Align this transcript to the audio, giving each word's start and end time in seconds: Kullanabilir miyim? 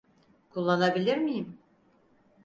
Kullanabilir 0.49 1.17
miyim? 1.17 1.57